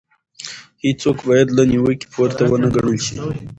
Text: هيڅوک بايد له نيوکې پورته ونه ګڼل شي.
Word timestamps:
هيڅوک 0.83 1.17
بايد 1.27 1.47
له 1.57 1.63
نيوکې 1.71 2.07
پورته 2.13 2.43
ونه 2.47 2.69
ګڼل 2.75 2.97
شي. 3.05 3.15